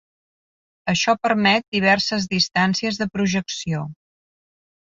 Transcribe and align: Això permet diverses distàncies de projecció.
Això 0.93 1.15
permet 1.27 1.67
diverses 1.77 2.27
distàncies 2.33 2.99
de 3.03 3.09
projecció. 3.19 3.87